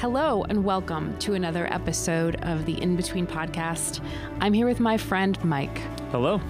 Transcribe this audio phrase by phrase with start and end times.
[0.00, 4.00] Hello and welcome to another episode of the In Between podcast.
[4.40, 5.78] I'm here with my friend Mike.
[6.12, 6.40] Hello.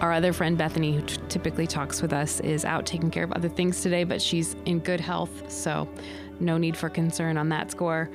[0.00, 3.32] Our other friend Bethany, who t- typically talks with us, is out taking care of
[3.32, 5.88] other things today, but she's in good health, so
[6.38, 8.08] no need for concern on that score.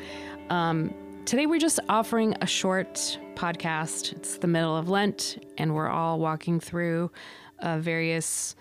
[0.49, 0.93] Um,
[1.25, 4.13] today, we're just offering a short podcast.
[4.13, 7.11] It's the middle of Lent, and we're all walking through
[7.59, 8.55] uh, various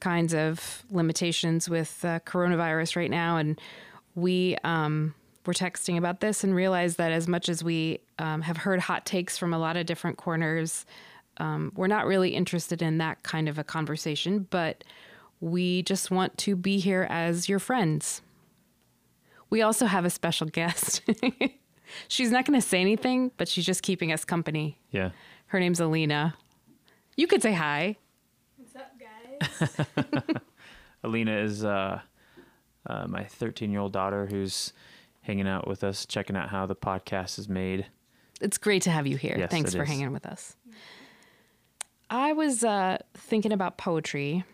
[0.00, 3.60] kinds of limitations with uh, coronavirus right now, and
[4.14, 5.14] we um,
[5.48, 9.06] were texting about this and realized that as much as we um, have heard hot
[9.06, 10.84] takes from a lot of different corners,
[11.38, 14.84] um, we're not really interested in that kind of a conversation, but
[15.40, 18.20] we just want to be here as your friends.
[19.48, 21.00] We also have a special guest.
[22.08, 24.78] she's not going to say anything, but she's just keeping us company.
[24.90, 25.12] Yeah.
[25.46, 26.36] Her name's Alina.
[27.16, 27.96] You could say hi.
[28.58, 30.02] What's up, guys?
[31.02, 32.00] Alina is uh,
[32.84, 34.74] uh, my 13 year old daughter who's
[35.28, 37.86] hanging out with us, checking out how the podcast is made.
[38.40, 39.36] It's great to have you here.
[39.38, 39.88] Yes, Thanks for is.
[39.88, 40.56] hanging with us.
[42.08, 44.44] I was uh, thinking about poetry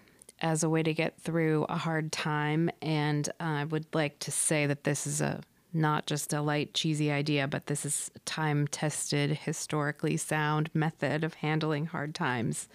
[0.40, 4.66] as a way to get through a hard time, and I would like to say
[4.66, 5.40] that this is a
[5.72, 11.24] not just a light, cheesy idea, but this is a time tested, historically sound method
[11.24, 12.68] of handling hard times.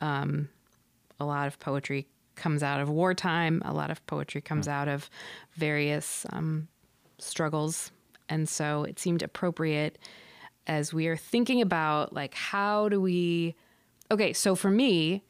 [0.00, 0.48] Um,
[1.20, 5.08] a lot of poetry comes out of wartime, a lot of poetry comes out of
[5.54, 6.66] various um,
[7.22, 7.90] struggles.
[8.28, 9.98] And so it seemed appropriate
[10.66, 13.54] as we are thinking about like how do we
[14.10, 15.22] okay so for me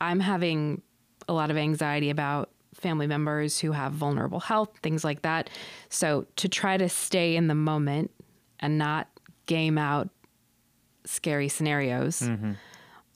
[0.00, 0.80] i'm having
[1.28, 5.50] a lot of anxiety about family members who have vulnerable health things like that
[5.88, 8.10] so to try to stay in the moment
[8.60, 9.08] and not
[9.46, 10.08] game out
[11.04, 12.52] scary scenarios mm-hmm.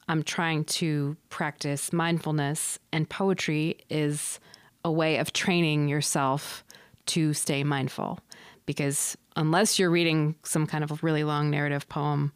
[0.09, 4.41] i'm trying to practice mindfulness and poetry is
[4.85, 6.65] a way of training yourself
[7.15, 8.21] to stay mindful.
[8.67, 12.33] Because unless you're reading some kind of really long narrative poem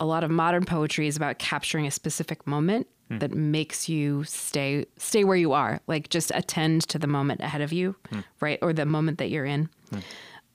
[0.00, 4.84] a lot of modern poetry is about capturing a specific moment that makes you stay
[4.96, 7.96] stay where you are like just attend to the moment ahead of you
[8.40, 9.68] right or the moment that you're in.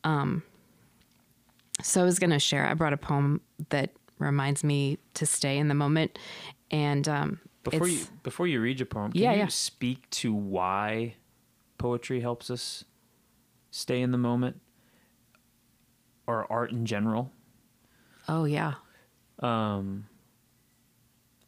[0.04, 0.44] Um,
[1.82, 3.90] so i was going to share i brought a poem that
[4.20, 6.18] reminds me to stay in the moment
[6.72, 9.48] and um, Before you before you read your poem, can Yeah, you yeah.
[9.48, 11.16] speak to why
[11.84, 12.86] poetry helps us
[13.72, 14.62] stay in the moment
[16.28, 17.32] or art in general?
[18.30, 18.76] oh yeah
[19.40, 20.06] Um,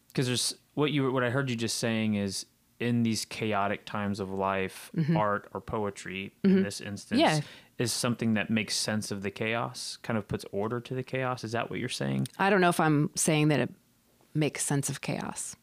[0.07, 2.46] because there's what you what I heard you just saying is
[2.81, 7.38] in these chaotic times of life, art or poetry in this instance Mm-hmm.
[7.38, 7.41] Yeah.
[7.85, 11.46] is something that makes sense of the chaos, kind of puts order to the chaos.
[11.46, 12.28] Is that what you're saying?
[12.38, 13.72] i don't know if i'm saying that it
[14.34, 15.56] makes sense of chaos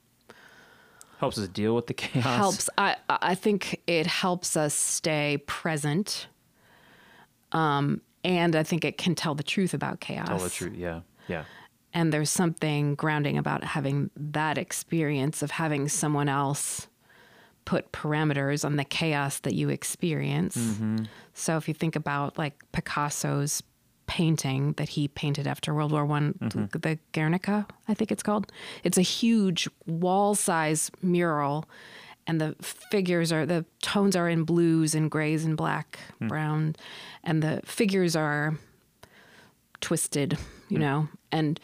[1.22, 2.24] Helps us deal with the chaos.
[2.24, 6.26] helps i i think it helps us stay present
[7.52, 10.74] um and i think it can tell the truth about chaos tell the truth.
[10.76, 11.44] Yeah, yeah,
[11.94, 16.88] and there's something grounding about having that experience of having someone else
[17.64, 20.58] put parameters on the chaos that you experience
[21.34, 23.62] so if you think about like picasso's
[24.16, 26.26] painting that he painted after world war one
[26.82, 28.44] the guernica i think it's called.
[28.84, 31.64] It's a huge wall size mural
[32.26, 32.54] and the
[32.92, 36.76] figures are the tones are in blues and grays and black brown
[37.24, 38.58] and the figures are
[39.80, 41.60] twisted, you know, and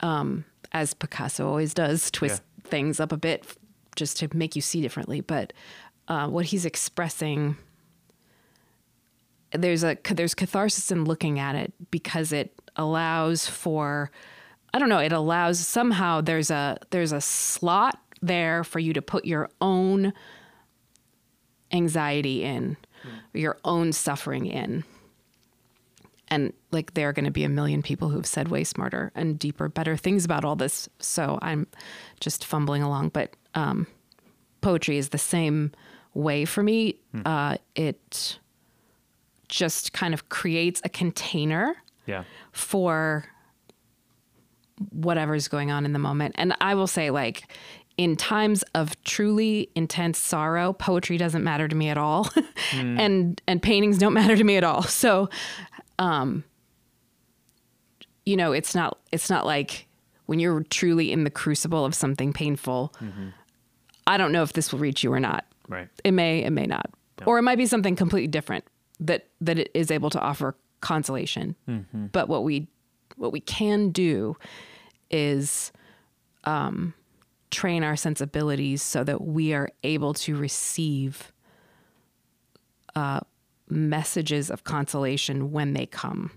[0.00, 3.56] um, as Picasso always does, twist things up a bit
[3.96, 5.20] just to make you see differently.
[5.20, 5.52] But
[6.08, 7.56] uh, what he's expressing,
[9.54, 14.10] there's a there's catharsis in looking at it because it allows for,
[14.72, 19.02] I don't know, it allows somehow there's a there's a slot there for you to
[19.02, 20.12] put your own
[21.72, 22.76] anxiety in,
[23.32, 24.84] your own suffering in.
[26.28, 29.38] And like there are going to be a million people who've said way smarter and
[29.38, 31.66] deeper better things about all this so i'm
[32.18, 33.10] just fumbling along.
[33.10, 33.86] But um,
[34.62, 35.72] poetry is the same
[36.14, 36.96] way for me.
[37.24, 38.38] Uh, it
[39.54, 42.24] just kind of creates a container yeah.
[42.50, 43.24] for
[44.90, 46.34] whatever's going on in the moment.
[46.36, 47.44] And I will say, like,
[47.96, 52.28] in times of truly intense sorrow, poetry doesn't matter to me at all,
[52.72, 54.82] and and paintings don't matter to me at all.
[54.82, 55.30] So,
[56.00, 56.42] um,
[58.26, 59.86] you know, it's not it's not like
[60.26, 62.92] when you're truly in the crucible of something painful.
[64.06, 65.46] I don't know if this will reach you or not.
[65.68, 65.88] Right.
[66.02, 66.90] It may, it may not,
[67.24, 68.64] or it might be something completely different
[69.00, 71.56] that that it is able to offer consolation.
[72.12, 72.68] But what we
[73.16, 74.36] what we can do
[75.10, 75.72] is
[76.44, 76.94] um,
[77.50, 81.32] train our sensibilities so that we are able to receive
[82.96, 83.20] uh,
[83.68, 86.30] messages of consolation when they come.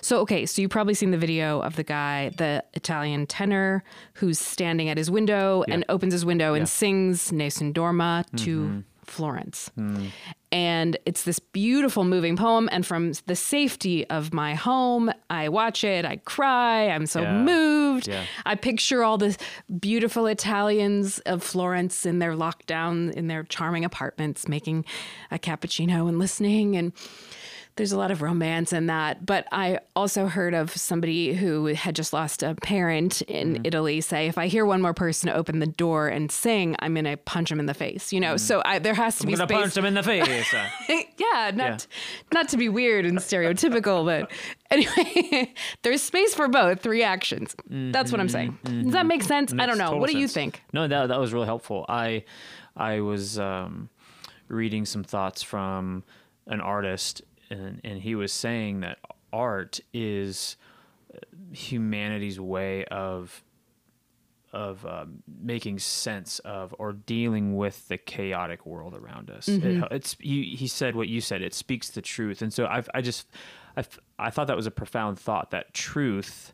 [0.00, 3.84] So, okay, so you've probably seen the video of the guy, the Italian tenor,
[4.14, 9.70] who's standing at his window and opens his window and sings Nessun Dorma to Florence.
[9.74, 10.06] Hmm.
[10.50, 12.68] And it's this beautiful moving poem.
[12.72, 17.42] And from the safety of my home, I watch it, I cry, I'm so Yeah.
[17.42, 18.06] moved.
[18.08, 18.24] Yeah.
[18.44, 19.36] I picture all the
[19.80, 24.84] beautiful Italians of Florence in their lockdown, in their charming apartments, making
[25.30, 26.76] a cappuccino and listening.
[26.76, 26.92] And
[27.76, 29.24] there's a lot of romance in that.
[29.24, 33.62] But I also heard of somebody who had just lost a parent in Mm-hmm.
[33.66, 37.04] Italy say, if I hear one more person open the door and sing, I'm going
[37.06, 38.12] to punch him in the face.
[38.12, 39.40] You know, so I, there has to Mm-hmm.
[39.40, 40.54] I'm be space punch him in the face.
[41.18, 41.86] Yeah, not
[42.32, 44.30] not to be weird and stereotypical, but
[44.70, 45.52] anyway,
[45.82, 47.54] there's space for both reactions.
[47.68, 48.58] That's what I'm saying.
[48.64, 49.52] Does that make sense?
[49.58, 49.96] I don't know.
[49.96, 50.62] What do you think?
[50.72, 51.86] No, that that was really helpful.
[51.88, 52.24] I
[52.76, 53.88] I was um,
[54.48, 56.04] reading some thoughts from
[56.46, 57.22] an artist,
[57.52, 58.98] and and he was saying that
[59.32, 60.56] art is
[61.52, 63.42] humanity's way of
[64.52, 69.48] of um, making sense of or dealing with the chaotic world around us.
[69.48, 71.40] It, it's you, he said what you said.
[71.40, 73.26] It speaks the truth, and so I've, I just
[73.76, 73.84] I
[74.18, 75.50] I thought that was a profound thought.
[75.52, 76.52] That truth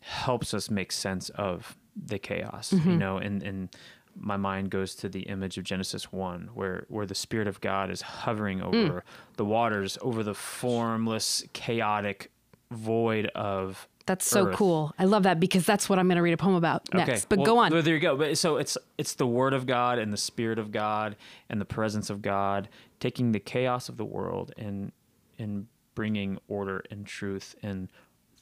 [0.00, 3.68] helps us make sense of the chaos, you know, and and
[4.16, 7.90] my mind goes to the image of Genesis 1 where where the spirit of God
[7.90, 8.66] is hovering hmm.
[8.66, 9.04] over
[9.36, 12.30] the waters over the formless chaotic
[12.70, 14.56] void of That's so Earth.
[14.56, 14.94] cool.
[14.98, 17.28] I love that because that's what I'm going to read a poem about next.
[17.28, 17.72] But well, go on.
[17.72, 18.16] well, there you go.
[18.16, 21.16] But so it's it's the word of God and the spirit of God
[21.48, 22.68] and the presence of God
[22.98, 24.92] taking the chaos of the world and
[25.38, 27.88] and bringing order and truth and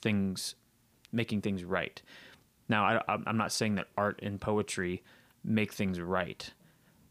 [0.03, 0.55] things
[1.13, 2.01] making things right.
[2.69, 5.03] Now, I, I'm not saying that art and poetry
[5.49, 6.51] make things right,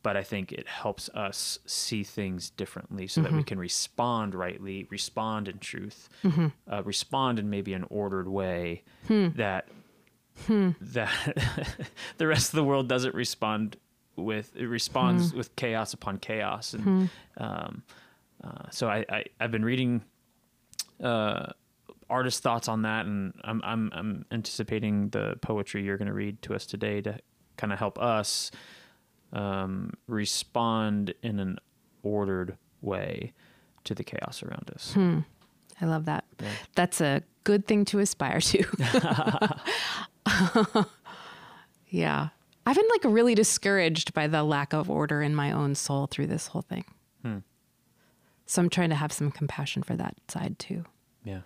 [0.04, 4.88] but I think it helps us see things differently so that we can respond rightly,
[4.90, 6.08] respond in truth,
[6.72, 8.84] uh, respond in maybe an ordered way
[9.36, 9.68] that
[10.80, 11.10] that
[12.18, 13.76] the rest of the world doesn't respond
[14.16, 14.56] with.
[14.56, 17.84] It responds with chaos upon chaos, and um,
[18.44, 20.04] uh, so I, I I've been reading
[21.04, 21.48] uh,
[22.10, 26.42] artist thoughts on that, and I'm I'm I'm anticipating the poetry you're going to read
[26.44, 27.20] to us today to
[27.58, 28.52] kind of help us
[29.34, 31.60] um, respond in an
[32.04, 33.34] ordered way
[33.84, 34.94] to the chaos around us.
[35.82, 36.26] I love that.
[36.76, 38.64] That's a good thing to aspire to.
[41.90, 42.30] yeah.
[42.66, 46.28] I've been like really discouraged by the lack of order in my own soul through
[46.28, 46.84] this whole thing.
[48.46, 50.86] So I'm trying to have some compassion for that side too.
[51.24, 51.40] Yeah.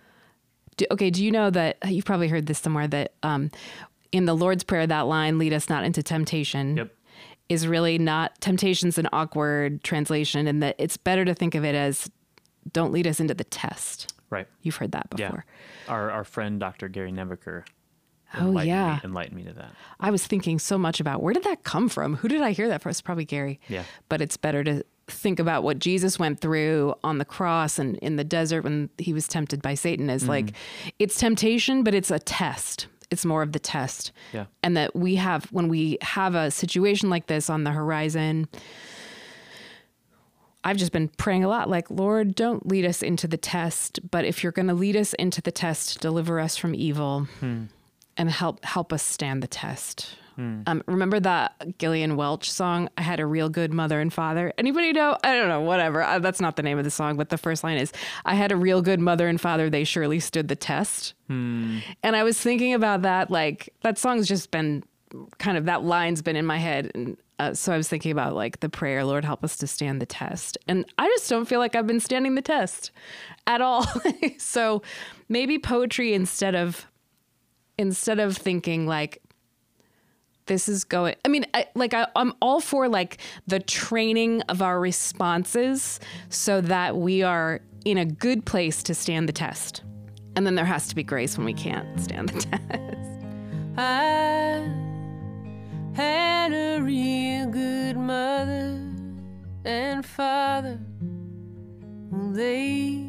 [0.76, 3.50] Do, okay, do you know that you've probably heard this somewhere that um,
[4.12, 6.94] in the Lord's Prayer, that line, lead us not into temptation, Yep.
[7.48, 11.74] is really not, temptation's an awkward translation, and that it's better to think of it
[11.74, 12.10] as
[12.72, 14.12] don't lead us into the test.
[14.30, 14.46] Right.
[14.62, 15.28] You've heard that Yeah.
[15.28, 15.44] before.
[15.88, 16.88] Our our friend Dr.
[16.88, 17.64] Gary Nebeker.
[18.34, 18.94] Oh, yeah.
[18.94, 19.72] Me, enlightened me to that.
[20.00, 22.16] I was thinking so much about where did that come from?
[22.16, 22.88] Who did I hear that from?
[22.88, 23.60] It's probably Gary.
[23.68, 23.82] Yeah.
[24.08, 28.16] But it's better to think about what Jesus went through on the cross and in
[28.16, 30.88] the desert when he was tempted by Satan as like Mm-hmm.
[30.98, 32.86] it's temptation, but it's a test.
[33.12, 34.10] It's more of the test.
[34.32, 34.46] Yeah.
[34.62, 38.48] And that we have when we have a situation like this on the horizon,
[40.64, 44.24] I've just been praying a lot like, Lord, don't lead us into the test, but
[44.24, 47.64] if you're going to lead us into the test, deliver us from evil hmm.
[48.16, 50.16] and help help us stand the test.
[50.38, 52.88] Um, remember that Gillian Welch song?
[52.96, 54.52] I had a real good mother and father.
[54.58, 55.16] Anybody know?
[55.22, 55.60] I don't know.
[55.60, 56.02] Whatever.
[56.02, 57.92] Uh, that's not the name of the song, but the first line is,
[58.24, 59.68] "I had a real good mother and father.
[59.70, 63.30] They surely stood the test." And I was thinking about that.
[63.30, 64.84] Like that song's just been
[65.38, 68.34] kind of that line's been in my head, and uh, so I was thinking about
[68.34, 71.58] like the prayer, "Lord, help us to stand the test." And I just don't feel
[71.58, 72.90] like I've been standing the test
[73.46, 73.86] at all.
[74.38, 74.82] so
[75.28, 76.86] maybe poetry instead of
[77.78, 79.21] instead of thinking like
[80.46, 84.62] this is going i mean I, like I, i'm all for like the training of
[84.62, 89.82] our responses so that we are in a good place to stand the test
[90.36, 93.12] and then there has to be grace when we can't stand the test
[93.76, 94.70] I
[95.94, 98.78] had a real good mother
[99.64, 100.78] and father.
[102.32, 103.08] They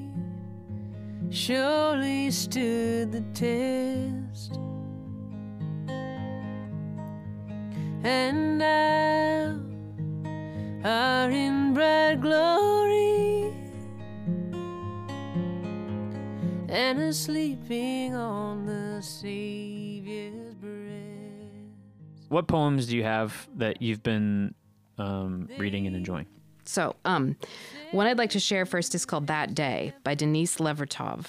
[1.29, 4.57] surely stood the test.
[8.03, 9.59] And now
[10.83, 13.53] are in bright glory
[16.67, 22.27] and are sleeping on the Savior's breast.
[22.27, 24.53] What poems do you have that you've been
[24.97, 26.25] um, reading and enjoying?
[26.65, 27.37] So, um,
[27.91, 31.27] one I'd like to share first is called That Day by Denise Levertov.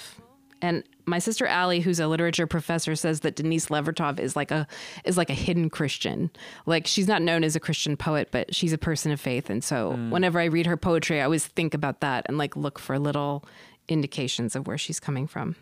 [0.61, 4.67] And my sister Allie, who's a literature professor, says that Denise Levertov is like a
[5.03, 6.31] is like a hidden Christian.
[6.65, 9.49] Like she's not known as a Christian poet, but she's a person of faith.
[9.49, 12.79] And so whenever I read her poetry, I always think about that and like look
[12.79, 13.45] for little
[13.87, 15.55] indications of where she's coming from.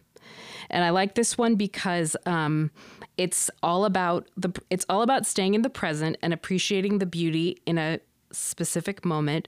[0.70, 2.72] And I like this one because um,
[3.18, 7.62] it's all about the it's all about staying in the present and appreciating the beauty
[7.66, 8.00] in a
[8.32, 9.48] specific moment.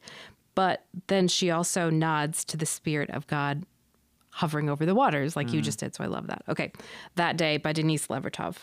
[0.53, 3.65] But then she also nods to the spirit of God
[4.35, 5.63] hovering over the waters, like you hmm.
[5.63, 5.95] just did.
[5.95, 6.43] So I love that.
[6.49, 6.71] Okay,
[7.15, 8.57] that day by Denise Levertov.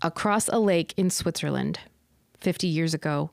[0.00, 1.80] Across a lake in Switzerland,
[2.38, 3.30] fifty years ago,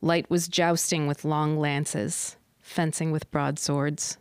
[0.00, 4.18] light was jousting with long lances, fencing with broadswords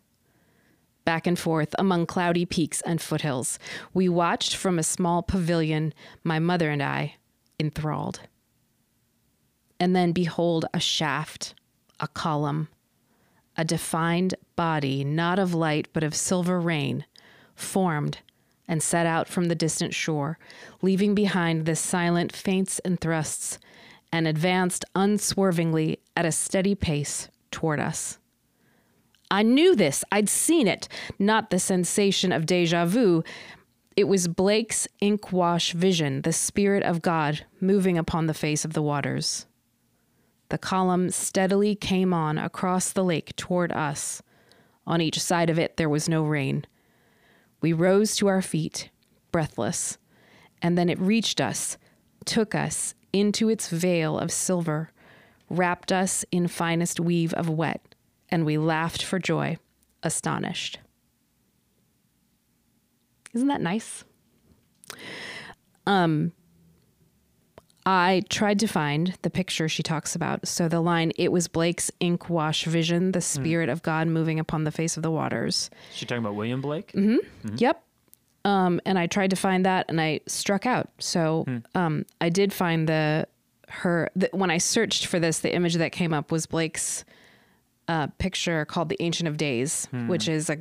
[1.06, 3.60] back and forth among cloudy peaks and foothills.
[3.94, 7.16] We watched from a small pavilion, my mother and I,
[7.60, 8.22] enthralled.
[9.80, 11.56] And then behold a shaft,
[12.00, 12.68] a column,
[13.58, 17.06] a defined body, not of light, but of silver rain,
[17.56, 18.20] formed
[18.68, 20.40] and set out from the distant shore,
[20.82, 23.60] leaving behind the silent feints and thrusts,
[24.12, 28.18] and advanced unswervingly at a steady pace toward us.
[29.30, 30.04] I knew this.
[30.12, 30.88] I'd seen it.
[31.18, 33.24] Not the sensation of deja vu.
[33.96, 38.74] It was Blake's ink wash vision, the Spirit of God moving upon the face of
[38.74, 39.46] the waters.
[40.52, 44.22] The column steadily came on across the lake toward us.
[44.86, 46.66] On each side of it, there was no rain.
[47.62, 48.90] We rose to our feet,
[49.32, 49.98] breathless,
[50.62, 51.78] and then it reached us,
[52.26, 54.92] took us into its veil of silver,
[55.50, 57.96] wrapped us in finest weave of wet,
[58.28, 59.58] and we laughed for joy,
[60.04, 60.80] astonished.
[63.34, 64.04] Isn't that nice?
[65.88, 66.34] Um,
[67.86, 70.48] I tried to find the picture she talks about.
[70.48, 74.64] So the line, it was Blake's ink wash vision, the spirit of God moving upon
[74.66, 75.70] the face of the waters.
[75.94, 76.92] She talking about William Blake?
[76.94, 77.56] Mm-hmm.
[77.58, 77.84] Yep.
[78.46, 80.90] Um, and I tried to find that and I struck out.
[81.00, 81.46] So
[81.76, 83.28] um, I did find the
[83.70, 87.06] her the, when I searched for this, the image that came up was Blake's
[87.88, 90.58] uh, picture called the Ancient of Days, which is a,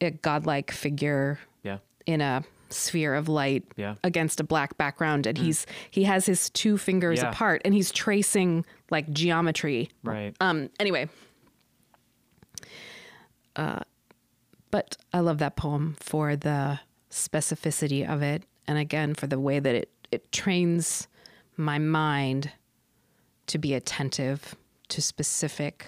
[0.00, 1.78] a godlike figure Yeah.
[2.06, 3.94] in a sphere of light Yeah.
[4.04, 7.30] against a black background and he's he has his two fingers Yeah.
[7.30, 9.90] apart and he's tracing like geometry.
[10.04, 10.34] Right.
[10.40, 11.08] um anyway.
[13.56, 13.80] Uh
[14.70, 16.78] but i love that poem for the
[17.10, 21.08] specificity of it and again for the way that it it trains
[21.56, 22.52] my mind
[23.46, 24.54] to be attentive
[24.88, 25.86] to specific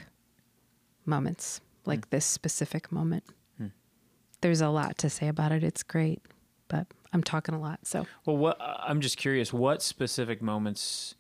[1.07, 3.25] moments like this specific moment.
[4.41, 5.63] There's a lot to say about it.
[5.63, 6.21] It's great
[6.73, 11.15] but i'm talking a lot so Well, what I'm just curious, what specific moments,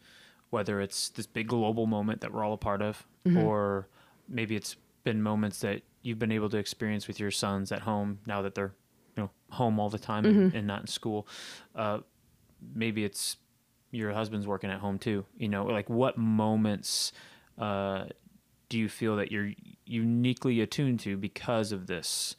[0.50, 3.06] whether it's this big global moment that we're all a part of,
[3.37, 3.87] or
[4.28, 8.18] maybe it's been moments that you've been able to experience with your sons at home
[8.26, 8.73] now that they're,
[9.16, 11.26] you know, home all the time and, and not in school.
[11.76, 11.99] Uh,
[12.75, 13.37] maybe it's
[13.90, 15.25] your husband's working at home too.
[15.37, 17.12] You know, like what moments
[17.59, 18.06] uh,
[18.68, 19.52] do you feel that you're
[19.85, 22.35] uniquely attuned to because of this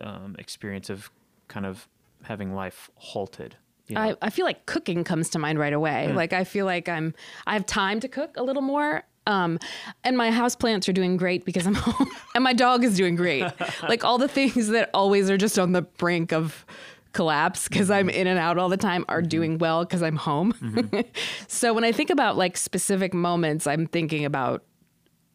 [0.00, 1.10] um, experience of
[1.48, 1.88] kind of
[2.24, 3.56] having life halted?
[3.86, 4.00] You know?
[4.00, 6.08] I, I feel like cooking comes to mind right away.
[6.10, 6.14] Mm.
[6.14, 7.14] Like I feel like I'm
[7.46, 9.04] I have time to cook a little more.
[9.24, 9.60] Um,
[10.02, 13.14] and my house plants are doing great because I'm home, and my dog is doing
[13.14, 13.44] great.
[13.88, 16.66] like all the things that always are just on the brink of
[17.12, 18.20] collapse because I'm mm-hmm.
[18.20, 19.28] in and out all the time are mm-hmm.
[19.28, 20.52] doing well because I'm home.
[20.54, 21.00] Mm-hmm.
[21.46, 24.64] so when I think about like specific moments, I'm thinking about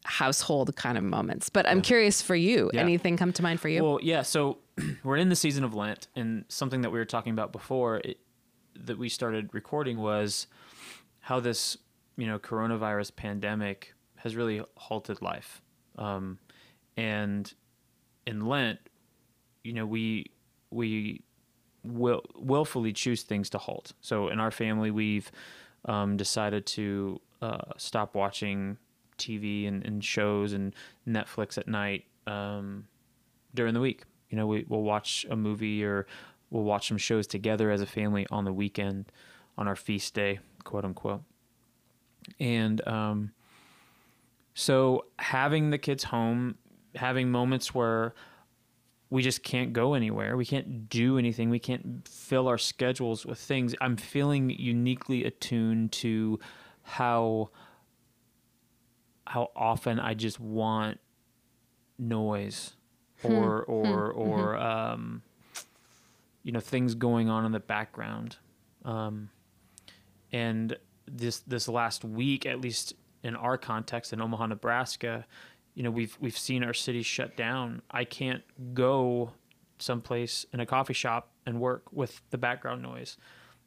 [0.08, 1.50] household kind of moments.
[1.50, 2.70] But I'm curious for you.
[2.72, 2.80] Yeah.
[2.80, 3.84] Anything come to mind for you?
[3.84, 4.22] Well, yeah.
[4.22, 4.58] So
[5.04, 8.18] we're in the season of Lent, and something that we were talking about before it,
[8.74, 10.46] that we started recording was
[11.20, 11.76] how this,
[12.16, 15.60] you know, coronavirus pandemic has really halted life.
[15.98, 16.38] Um,
[16.96, 17.52] and
[18.26, 18.78] in Lent,
[19.62, 20.26] you know, we
[20.70, 21.22] we
[21.84, 23.92] will willfully choose things to halt.
[24.00, 25.30] So in our family, we've
[25.84, 28.78] um, decided to uh, stop watching
[29.18, 30.74] TV and, and shows and
[31.06, 32.86] Netflix at night um,
[33.54, 34.04] during the week.
[34.30, 36.06] You know, we, we'll watch a movie or
[36.50, 39.10] we'll watch some shows together as a family on the weekend,
[39.56, 41.22] on our feast day, quote unquote.
[42.38, 43.32] And um,
[44.54, 46.56] so having the kids home,
[46.94, 48.14] having moments where
[49.10, 50.36] we just can't go anywhere.
[50.36, 51.48] We can't do anything.
[51.48, 53.74] We can't fill our schedules with things.
[53.80, 56.38] I'm feeling uniquely attuned to
[56.82, 57.50] how
[59.28, 60.98] how often I just want
[61.98, 62.74] noise
[63.24, 65.22] or or or um
[66.44, 68.36] you know things going on in the background.
[68.84, 69.30] Um
[70.32, 75.26] and this this last week at least in our context in Omaha, Nebraska,
[75.74, 77.82] you know, we've we've seen our city shut down.
[77.90, 78.42] I can't
[78.74, 79.32] go
[79.78, 83.16] someplace in a coffee shop and work with the background noise.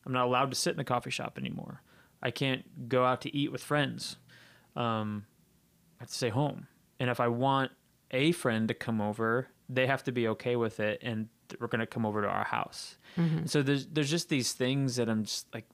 [0.06, 1.82] I'm not allowed to sit in a coffee shop anymore.
[2.22, 4.18] I can't go out to eat with friends.
[4.76, 5.26] Um,
[6.02, 6.66] I have to stay home.
[7.00, 7.72] And if I want
[8.10, 11.30] a friend to come over, they have to be okay with it, and
[11.60, 12.98] we're going to come over to our house.
[13.18, 13.46] Mm-hmm.
[13.46, 15.66] So there's there's just these things that I'm just like,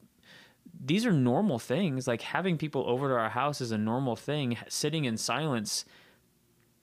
[0.84, 2.10] these are normal things.
[2.10, 4.57] Like having people over to our house is a normal thing.
[4.67, 5.86] Sitting in silence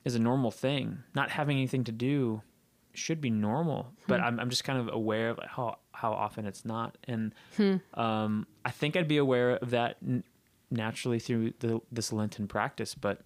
[0.07, 1.03] is a normal thing.
[1.15, 2.41] Not having anything to do
[2.95, 4.05] should be normal, hmm.
[4.07, 7.77] but I'm I'm just kind of aware of how how often it's not, and hmm.
[7.93, 9.99] um, I think I'd be aware of that
[10.75, 13.21] naturally through the this Lenten practice, but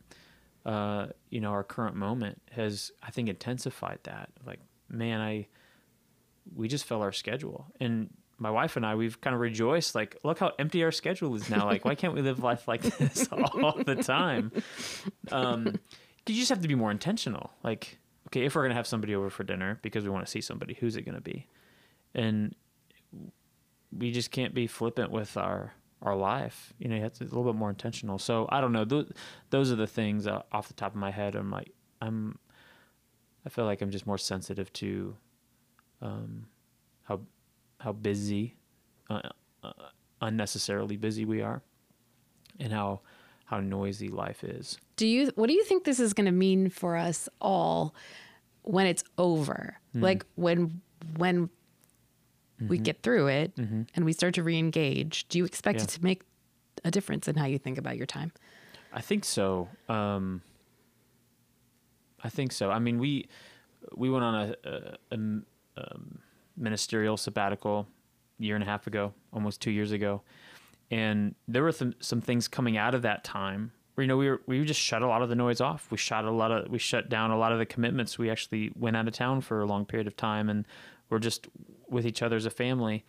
[0.65, 4.31] uh, you know, our current moment has I think intensified that.
[4.47, 5.47] Like, man, I
[6.55, 9.95] we just fell our schedule, and my wife and I we've kind of rejoiced.
[9.95, 11.65] Like, look how empty our schedule is now.
[11.67, 14.53] Like, why can't we live life like this all the time?
[15.33, 15.79] Um,
[16.27, 17.51] you just have to be more intentional.
[17.63, 20.41] Like, okay, if we're gonna have somebody over for dinner because we want to see
[20.41, 21.47] somebody, who's it gonna be?
[22.15, 22.55] And
[23.91, 26.73] we just can't be flippant with our our life.
[26.79, 28.19] You know, you have to be a little bit more intentional.
[28.19, 28.85] So I don't know.
[28.85, 29.11] Those,
[29.51, 31.35] those are the things uh, off the top of my head.
[31.35, 32.39] I'm like, I'm.
[33.47, 35.17] I feel like I'm just more sensitive to,
[36.03, 36.47] um,
[37.05, 37.21] how
[37.81, 38.57] how busy,
[39.09, 39.21] uh,
[39.63, 39.73] uh,
[40.21, 41.63] unnecessarily busy we are,
[42.59, 43.01] and how
[43.45, 44.79] how noisy life is.
[44.97, 47.95] Do you what do you think this is going to mean for us all
[48.63, 49.79] when it's over?
[49.95, 50.83] Like when
[51.17, 51.49] when
[52.67, 55.85] we get through it and we start to re-engage, do you expect Yeah.
[55.85, 56.23] it to make
[56.85, 58.33] a difference in how you think about your time?
[58.93, 59.69] I think so.
[59.89, 60.43] Um,
[62.23, 62.71] I think so.
[62.71, 63.29] I mean, we
[63.95, 65.45] we went on a um,
[66.57, 67.87] ministerial sabbatical
[68.39, 70.23] year and a half ago, almost two years ago,
[70.91, 74.29] and there were some some things coming out of that time where you know we
[74.29, 75.91] were we just shut a lot of the noise off.
[75.91, 78.19] We shut a lot of we shut down a lot of the commitments.
[78.19, 80.67] We actually went out of town for a long period of time, and
[81.11, 81.47] we're just
[81.91, 83.05] with each other as a family.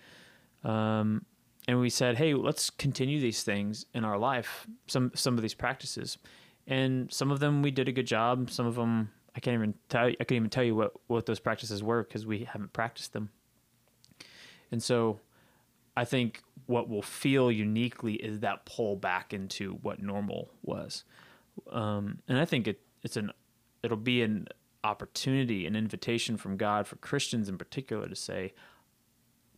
[0.63, 1.25] Um,
[1.67, 4.67] and we said, "Hey, let's continue these things in our life.
[4.87, 6.17] Some some of these practices,
[6.67, 8.49] and some of them we did a good job.
[8.49, 10.07] Some of them I can't even tell.
[10.07, 13.29] I couldn't even tell you what what those practices were because we haven't practiced them.
[14.71, 15.19] And so,
[15.95, 21.03] I think what will feel uniquely is that pull back into what normal was,
[21.71, 23.31] um, and I think it it's an
[23.83, 24.47] it'll be an
[24.83, 28.53] opportunity, an invitation from God for Christians in particular to say,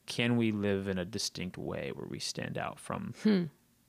[0.05, 3.43] can we live in a distinct way where we stand out from hmm.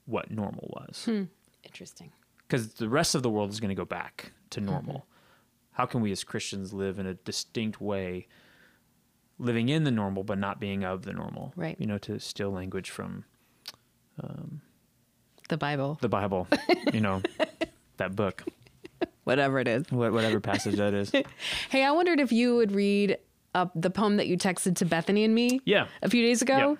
[0.05, 1.05] what normal was?
[1.05, 1.23] Hmm.
[1.63, 2.11] Interesting.
[2.47, 4.69] Because the rest of the world is going to go back to mm-hmm.
[4.69, 5.07] normal.
[5.71, 8.27] How can we as Christians live in a distinct way,
[9.39, 11.51] living in the normal but not being of the normal?
[11.55, 11.75] Right.
[11.79, 13.25] You know, to steal language from
[14.21, 14.61] um,
[15.49, 16.47] The Bible, the Bible,
[16.93, 17.23] you know,
[17.97, 18.43] that book,
[19.23, 19.83] whatever it is.
[19.91, 21.11] wha- whatever passage that is.
[21.69, 23.17] Hey, I wondered if you would read
[23.55, 25.87] up the poem that you texted to Bethany and me Yeah.
[26.01, 26.77] a few days ago.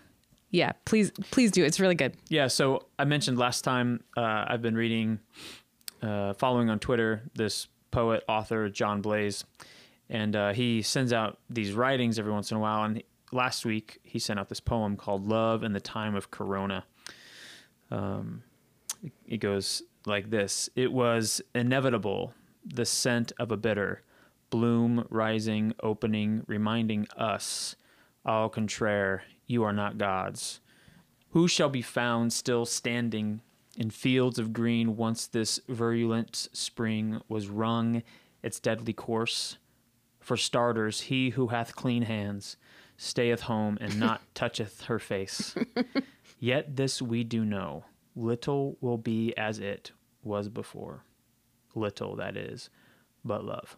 [0.49, 1.63] Yeah, please, please do.
[1.63, 2.15] It's really good.
[2.29, 5.19] Yeah, so I mentioned last time uh, I've been reading,
[6.01, 9.45] uh, following on Twitter, this poet, author, John Blase,
[10.09, 12.83] and uh, he sends out these writings every once in a while.
[12.83, 13.01] And
[13.31, 16.85] last week he sent out this poem called "Love in the Time of Corona."
[17.89, 18.43] Um,
[19.27, 22.33] it goes like this: It was inevitable,
[22.65, 24.01] the scent of a bitter
[24.53, 27.75] bloom, rising, opening, reminding us,
[28.23, 30.59] au contraire, you are not gods.
[31.31, 33.41] Who shall be found still standing
[33.77, 38.03] in fields of green once this virulent spring was wrung
[38.43, 39.57] its deadly course?
[40.19, 42.55] For starters, he who hath clean hands
[42.95, 45.55] stayeth home and not toucheth her face.
[46.39, 49.91] Yet this we do know little will be as it
[50.23, 51.03] was before.
[51.75, 52.69] Little, that is,
[53.25, 53.77] but love.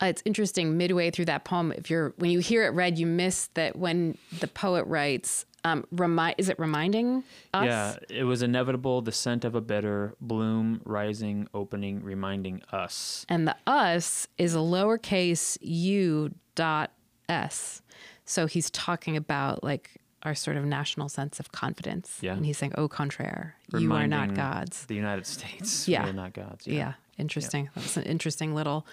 [0.00, 3.06] Uh, it's interesting midway through that poem if you're when you hear it read you
[3.06, 7.22] miss that when the poet writes um remind is it reminding
[7.54, 13.24] us Yeah, it was inevitable, the scent of a bitter bloom, rising, opening, reminding us.
[13.28, 16.90] and the us is a lowercase u dot
[17.28, 17.80] s
[18.24, 22.34] so he's talking about like our sort of national sense of confidence Yeah.
[22.34, 25.88] and he's saying au contraire you are not gods The United States.
[25.88, 26.04] Yeah.
[26.04, 26.66] We are not gods.
[26.66, 28.86] yeah, interesting that's an interesting little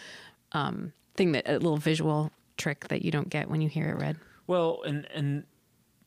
[0.53, 4.01] um thing that a little visual trick that you don't get when you hear it
[4.01, 5.43] read Well, and and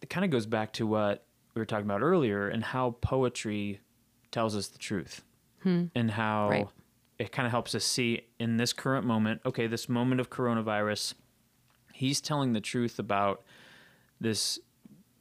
[0.00, 3.80] it kind of goes back to what we were talking about earlier and how poetry
[4.32, 5.22] tells us the truth.
[5.64, 6.68] And how Right.
[7.20, 11.14] it kind of helps us see in this current moment, okay, this moment of coronavirus,
[11.92, 13.44] he's telling the truth about
[14.20, 14.58] this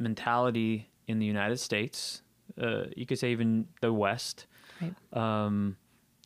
[0.01, 2.21] mentality in the United States,
[2.61, 4.45] uh, you could say even the West,
[4.81, 4.93] Right.
[5.13, 5.77] um,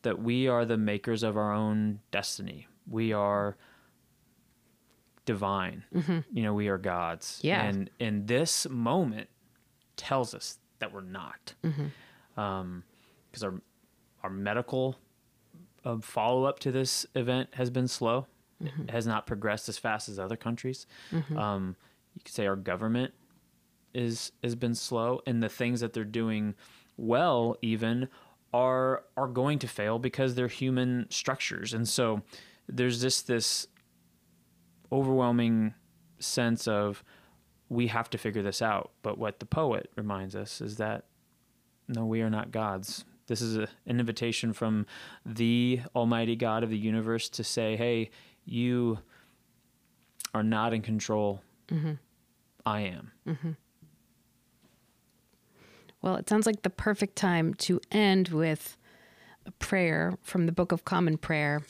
[0.04, 2.68] that we are the makers of our own destiny.
[2.88, 3.58] We are
[5.26, 5.84] divine.
[6.32, 7.40] You know, we are gods.
[7.42, 7.64] Yeah.
[7.64, 9.30] And and this moment
[9.98, 11.54] tells us that we're not,
[12.36, 13.54] because our
[14.24, 14.98] our medical
[15.84, 18.28] uh, follow up to this event has been slow.
[18.62, 20.88] It has not progressed as fast as other countries.
[21.36, 21.76] Um,
[22.16, 23.14] you could say our government
[23.96, 26.54] is has been slow, and the things that they're doing
[26.98, 28.08] well even
[28.54, 32.22] are are going to fail because they're human structures, and so
[32.68, 33.68] there's just this
[34.92, 35.74] overwhelming
[36.20, 37.04] sense of
[37.70, 38.92] we have to figure this out.
[39.02, 41.06] But what the poet reminds us is that
[41.88, 43.06] no, we are not gods.
[43.28, 44.86] This is a, an invitation from
[45.26, 48.10] the Almighty God of the universe to say, hey,
[48.46, 49.00] you
[50.34, 51.42] are not in control.
[51.68, 51.94] Mm-hmm.
[52.66, 53.12] I am.
[53.28, 53.52] Mm-hmm.
[56.06, 58.78] Well, it sounds like the perfect time to end with
[59.48, 61.64] a prayer from the Book of Common Prayer.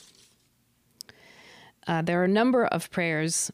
[1.88, 3.50] Uh, there are a number of prayers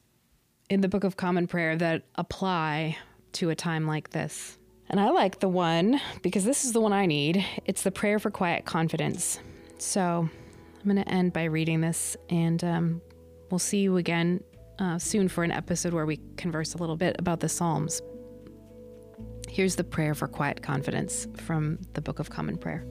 [0.72, 2.98] in the Book of Common Prayer that apply
[3.34, 4.58] to a time like this.
[4.90, 7.46] And I like the one because this is the one I need.
[7.68, 9.40] It's the prayer for quiet confidence.
[9.78, 10.28] So
[10.80, 13.02] I'm going to end by reading this, and um,
[13.52, 14.44] we'll see you again
[14.80, 18.02] uh, soon for an episode where we converse a little bit about the Psalms.
[19.52, 22.86] Here's the prayer for quiet confidence from the Book of Common Prayer.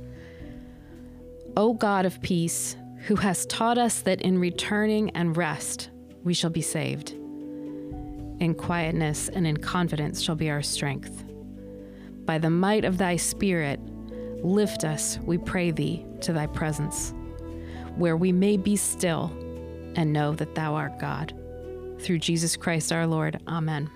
[1.56, 5.88] O God of peace, who has taught us that in returning and rest
[6.22, 7.12] we shall be saved.
[7.12, 11.24] In quietness and in confidence shall be our strength.
[12.26, 13.80] By the might of thy Spirit,
[14.44, 17.14] lift us, we pray thee, to thy presence,
[17.96, 19.32] where we may be still
[19.96, 21.32] and know that thou art God.
[22.00, 23.40] Through Jesus Christ our Lord.
[23.48, 23.90] Amen.